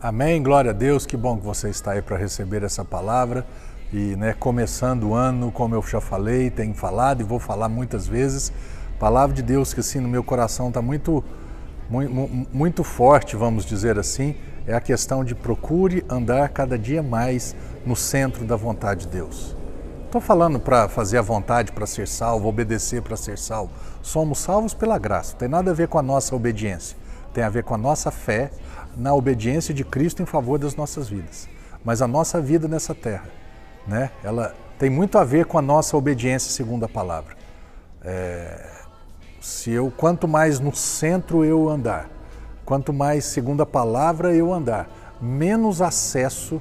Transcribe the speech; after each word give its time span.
Amém, 0.00 0.40
glória 0.40 0.70
a 0.70 0.72
Deus, 0.72 1.04
que 1.04 1.16
bom 1.16 1.36
que 1.36 1.44
você 1.44 1.70
está 1.70 1.90
aí 1.90 2.00
para 2.00 2.16
receber 2.16 2.62
essa 2.62 2.84
palavra. 2.84 3.44
E 3.92 4.14
né, 4.14 4.32
começando 4.32 5.08
o 5.08 5.14
ano, 5.14 5.50
como 5.50 5.74
eu 5.74 5.82
já 5.82 6.00
falei, 6.00 6.50
tenho 6.50 6.72
falado 6.72 7.20
e 7.20 7.24
vou 7.24 7.40
falar 7.40 7.68
muitas 7.68 8.06
vezes, 8.06 8.52
palavra 8.96 9.34
de 9.34 9.42
Deus 9.42 9.74
que 9.74 9.80
assim 9.80 9.98
no 9.98 10.06
meu 10.06 10.22
coração 10.22 10.68
está 10.68 10.80
muito, 10.80 11.24
muito, 11.90 12.46
muito 12.52 12.84
forte, 12.84 13.34
vamos 13.34 13.66
dizer 13.66 13.98
assim, 13.98 14.36
é 14.68 14.74
a 14.74 14.80
questão 14.80 15.24
de 15.24 15.34
procure 15.34 16.04
andar 16.08 16.48
cada 16.50 16.78
dia 16.78 17.02
mais 17.02 17.56
no 17.84 17.96
centro 17.96 18.44
da 18.44 18.54
vontade 18.54 19.06
de 19.06 19.08
Deus. 19.08 19.56
Estou 20.04 20.20
falando 20.20 20.60
para 20.60 20.88
fazer 20.88 21.18
a 21.18 21.22
vontade 21.22 21.72
para 21.72 21.86
ser 21.86 22.06
salvo, 22.06 22.48
obedecer 22.48 23.02
para 23.02 23.16
ser 23.16 23.36
salvo. 23.36 23.72
Somos 24.00 24.38
salvos 24.38 24.74
pela 24.74 24.96
graça, 24.96 25.32
não 25.32 25.38
tem 25.40 25.48
nada 25.48 25.72
a 25.72 25.74
ver 25.74 25.88
com 25.88 25.98
a 25.98 26.02
nossa 26.02 26.36
obediência, 26.36 26.96
tem 27.32 27.44
a 27.44 27.48
ver 27.48 27.64
com 27.64 27.74
a 27.74 27.78
nossa 27.78 28.10
fé 28.10 28.50
na 28.96 29.14
obediência 29.14 29.72
de 29.72 29.84
Cristo 29.84 30.22
em 30.22 30.26
favor 30.26 30.58
das 30.58 30.74
nossas 30.74 31.08
vidas. 31.08 31.48
Mas 31.84 32.02
a 32.02 32.08
nossa 32.08 32.40
vida 32.40 32.66
nessa 32.66 32.94
terra, 32.94 33.28
né, 33.86 34.10
ela 34.22 34.54
tem 34.78 34.90
muito 34.90 35.18
a 35.18 35.24
ver 35.24 35.46
com 35.46 35.58
a 35.58 35.62
nossa 35.62 35.96
obediência 35.96 36.50
segundo 36.50 36.84
a 36.84 36.88
palavra. 36.88 37.36
É, 38.04 38.70
se 39.40 39.70
eu, 39.70 39.92
quanto 39.96 40.26
mais 40.26 40.60
no 40.60 40.74
centro 40.74 41.44
eu 41.44 41.68
andar, 41.68 42.08
quanto 42.64 42.92
mais 42.92 43.24
segundo 43.24 43.62
a 43.62 43.66
palavra 43.66 44.34
eu 44.34 44.52
andar, 44.52 44.88
menos 45.20 45.80
acesso 45.80 46.60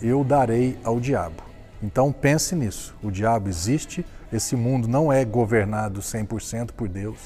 eu 0.00 0.24
darei 0.24 0.78
ao 0.82 0.98
diabo. 0.98 1.42
Então 1.82 2.12
pense 2.12 2.54
nisso. 2.54 2.94
O 3.02 3.10
diabo 3.10 3.48
existe, 3.48 4.06
esse 4.32 4.56
mundo 4.56 4.88
não 4.88 5.12
é 5.12 5.24
governado 5.24 6.00
100% 6.00 6.72
por 6.72 6.88
Deus. 6.88 7.18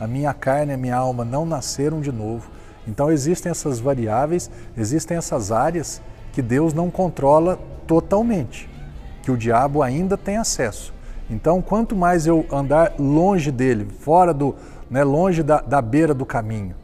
A 0.00 0.06
minha 0.06 0.34
carne 0.34 0.72
e 0.72 0.74
a 0.74 0.78
minha 0.78 0.96
alma 0.96 1.24
não 1.24 1.44
nasceram 1.44 2.00
de 2.00 2.10
novo 2.10 2.50
então 2.86 3.10
existem 3.10 3.50
essas 3.50 3.78
variáveis, 3.78 4.50
existem 4.76 5.16
essas 5.16 5.52
áreas 5.52 6.00
que 6.32 6.42
Deus 6.42 6.72
não 6.72 6.90
controla 6.90 7.58
totalmente, 7.86 8.68
que 9.22 9.30
o 9.30 9.36
diabo 9.36 9.82
ainda 9.82 10.16
tem 10.16 10.36
acesso. 10.36 10.92
Então, 11.28 11.62
quanto 11.62 11.94
mais 11.94 12.26
eu 12.26 12.44
andar 12.50 12.94
longe 12.98 13.50
dele, 13.50 13.86
fora 14.00 14.34
do, 14.34 14.56
né, 14.90 15.04
longe 15.04 15.42
da, 15.42 15.60
da 15.60 15.80
beira 15.80 16.12
do 16.14 16.26
caminho, 16.26 16.74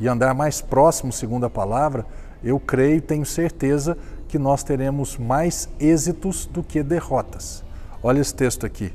e 0.00 0.08
andar 0.08 0.34
mais 0.34 0.60
próximo, 0.60 1.12
segundo 1.12 1.44
a 1.44 1.50
palavra, 1.50 2.06
eu 2.42 2.58
creio 2.58 2.96
e 2.96 3.00
tenho 3.00 3.26
certeza 3.26 3.96
que 4.26 4.38
nós 4.38 4.62
teremos 4.62 5.18
mais 5.18 5.68
êxitos 5.78 6.46
do 6.46 6.62
que 6.62 6.82
derrotas. 6.82 7.62
Olha 8.02 8.20
esse 8.20 8.34
texto 8.34 8.64
aqui, 8.64 8.92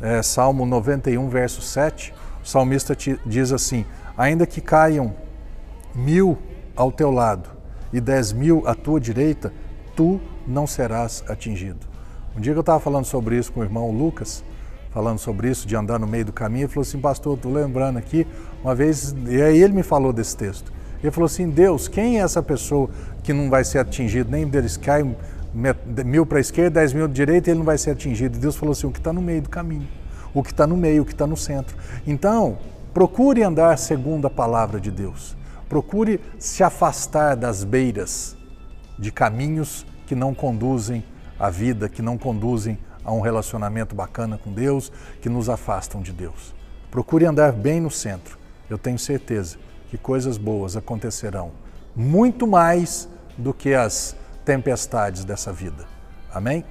é, 0.00 0.22
Salmo 0.22 0.64
91, 0.64 1.28
verso 1.28 1.60
7. 1.60 2.14
O 2.48 2.50
salmista 2.50 2.96
diz 3.26 3.52
assim: 3.52 3.84
Ainda 4.16 4.46
que 4.46 4.62
caiam 4.62 5.12
mil 5.94 6.38
ao 6.74 6.90
teu 6.90 7.10
lado 7.10 7.50
e 7.92 8.00
dez 8.00 8.32
mil 8.32 8.66
à 8.66 8.74
tua 8.74 8.98
direita, 8.98 9.52
tu 9.94 10.18
não 10.46 10.66
serás 10.66 11.22
atingido. 11.28 11.86
Um 12.34 12.40
dia 12.40 12.54
que 12.54 12.58
eu 12.58 12.60
estava 12.60 12.80
falando 12.80 13.04
sobre 13.04 13.36
isso 13.36 13.52
com 13.52 13.60
o 13.60 13.62
irmão 13.62 13.90
Lucas, 13.90 14.42
falando 14.90 15.18
sobre 15.18 15.50
isso, 15.50 15.68
de 15.68 15.76
andar 15.76 15.98
no 15.98 16.06
meio 16.06 16.24
do 16.24 16.32
caminho, 16.32 16.62
ele 16.62 16.72
falou 16.72 16.88
assim, 16.88 16.98
pastor, 16.98 17.36
estou 17.36 17.52
lembrando 17.52 17.98
aqui, 17.98 18.26
uma 18.64 18.74
vez, 18.74 19.14
e 19.26 19.42
aí 19.42 19.62
ele 19.62 19.74
me 19.74 19.82
falou 19.82 20.10
desse 20.10 20.34
texto. 20.34 20.72
Ele 21.02 21.12
falou 21.12 21.26
assim, 21.26 21.50
Deus, 21.50 21.86
quem 21.86 22.18
é 22.18 22.22
essa 22.22 22.42
pessoa 22.42 22.88
que 23.22 23.34
não 23.34 23.50
vai 23.50 23.62
ser 23.62 23.78
atingido, 23.78 24.30
nem 24.30 24.48
deles 24.48 24.78
cai 24.78 25.02
mil 26.02 26.24
para 26.24 26.38
a 26.38 26.40
esquerda, 26.40 26.80
dez 26.80 26.94
mil 26.94 27.04
à 27.04 27.08
direita, 27.08 27.50
e 27.50 27.52
ele 27.52 27.58
não 27.58 27.66
vai 27.66 27.76
ser 27.76 27.90
atingido. 27.90 28.38
E 28.38 28.40
Deus 28.40 28.56
falou 28.56 28.72
assim, 28.72 28.86
o 28.86 28.90
que 28.90 29.00
está 29.00 29.12
no 29.12 29.20
meio 29.20 29.42
do 29.42 29.50
caminho, 29.50 29.86
o 30.34 30.42
que 30.42 30.50
está 30.50 30.66
no 30.66 30.76
meio, 30.76 31.02
o 31.02 31.04
que 31.04 31.12
está 31.12 31.26
no 31.26 31.36
centro. 31.36 31.76
Então, 32.06 32.58
procure 32.92 33.42
andar 33.42 33.78
segundo 33.78 34.26
a 34.26 34.30
palavra 34.30 34.80
de 34.80 34.90
Deus. 34.90 35.36
Procure 35.68 36.20
se 36.38 36.62
afastar 36.62 37.36
das 37.36 37.64
beiras 37.64 38.36
de 38.98 39.12
caminhos 39.12 39.86
que 40.06 40.14
não 40.14 40.34
conduzem 40.34 41.04
à 41.38 41.50
vida, 41.50 41.88
que 41.88 42.02
não 42.02 42.16
conduzem 42.16 42.78
a 43.04 43.12
um 43.12 43.20
relacionamento 43.20 43.94
bacana 43.94 44.38
com 44.38 44.52
Deus, 44.52 44.90
que 45.20 45.28
nos 45.28 45.48
afastam 45.48 46.02
de 46.02 46.12
Deus. 46.12 46.54
Procure 46.90 47.26
andar 47.26 47.52
bem 47.52 47.80
no 47.80 47.90
centro. 47.90 48.38
Eu 48.68 48.78
tenho 48.78 48.98
certeza 48.98 49.56
que 49.90 49.96
coisas 49.96 50.36
boas 50.36 50.76
acontecerão 50.76 51.52
muito 51.94 52.46
mais 52.46 53.08
do 53.36 53.52
que 53.54 53.74
as 53.74 54.16
tempestades 54.44 55.24
dessa 55.24 55.52
vida. 55.52 55.86
Amém? 56.32 56.64